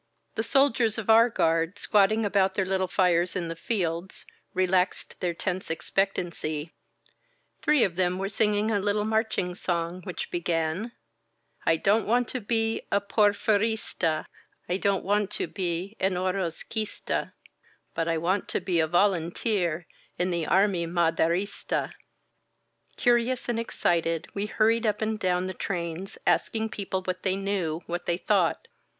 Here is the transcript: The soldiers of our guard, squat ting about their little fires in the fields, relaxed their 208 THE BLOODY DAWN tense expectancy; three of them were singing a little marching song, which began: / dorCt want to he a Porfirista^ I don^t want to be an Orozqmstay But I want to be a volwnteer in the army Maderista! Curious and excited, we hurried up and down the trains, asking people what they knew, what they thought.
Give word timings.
The 0.33 0.41
soldiers 0.41 0.97
of 0.97 1.11
our 1.11 1.29
guard, 1.29 1.77
squat 1.77 2.09
ting 2.09 2.25
about 2.25 2.55
their 2.55 2.65
little 2.65 2.87
fires 2.87 3.35
in 3.35 3.49
the 3.49 3.55
fields, 3.55 4.25
relaxed 4.55 5.19
their 5.19 5.35
208 5.35 5.37
THE 5.37 5.45
BLOODY 5.45 5.45
DAWN 5.45 5.61
tense 5.61 5.69
expectancy; 5.69 6.73
three 7.61 7.83
of 7.83 7.95
them 7.95 8.17
were 8.17 8.27
singing 8.27 8.71
a 8.71 8.79
little 8.79 9.05
marching 9.05 9.53
song, 9.53 10.01
which 10.03 10.31
began: 10.31 10.93
/ 11.29 11.67
dorCt 11.67 12.05
want 12.05 12.27
to 12.29 12.43
he 12.49 12.81
a 12.91 12.99
Porfirista^ 12.99 14.25
I 14.67 14.79
don^t 14.79 15.03
want 15.03 15.29
to 15.33 15.45
be 15.45 15.95
an 15.99 16.13
Orozqmstay 16.13 17.33
But 17.93 18.07
I 18.07 18.17
want 18.17 18.47
to 18.47 18.59
be 18.59 18.79
a 18.79 18.87
volwnteer 18.87 19.85
in 20.17 20.31
the 20.31 20.47
army 20.47 20.87
Maderista! 20.87 21.93
Curious 22.97 23.47
and 23.47 23.59
excited, 23.59 24.29
we 24.33 24.47
hurried 24.47 24.87
up 24.87 25.03
and 25.03 25.19
down 25.19 25.45
the 25.45 25.53
trains, 25.53 26.17
asking 26.25 26.69
people 26.69 27.03
what 27.03 27.21
they 27.21 27.35
knew, 27.35 27.83
what 27.85 28.07
they 28.07 28.17
thought. 28.17 28.67